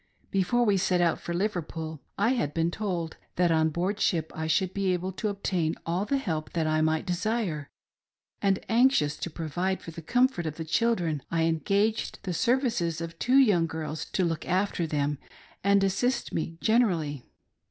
Before 0.31 0.65
we 0.65 0.77
set 0.77 0.99
out 0.99 1.19
for 1.19 1.31
Liverpool, 1.31 2.01
I 2.17 2.29
had 2.29 2.55
been 2.55 2.71
told 2.71 3.17
that 3.35 3.51
on 3.51 3.69
board 3.69 3.99
ship 3.99 4.31
I 4.33 4.47
should 4.47 4.73
be 4.73 4.91
able 4.93 5.11
to 5.11 5.27
obtain 5.29 5.75
all 5.85 6.05
the 6.05 6.17
help 6.17 6.53
that 6.53 6.65
I 6.65 6.81
might 6.81 7.05
desire; 7.05 7.69
and 8.41 8.57
anxious 8.67 9.15
to 9.17 9.29
provide 9.29 9.79
for 9.79 9.91
the 9.91 10.01
comfort 10.01 10.47
of 10.47 10.55
the 10.55 10.65
children, 10.65 11.21
I 11.29 11.43
engaged 11.43 12.17
the 12.23 12.33
services 12.33 12.99
of 12.99 13.19
two 13.19 13.37
young 13.37 13.67
girls 13.67 14.05
to 14.05 14.25
look 14.25 14.43
after 14.47 14.87
them 14.87 15.19
and 15.63 15.83
assist 15.83 16.33
me 16.33 16.57
generally. 16.61 17.23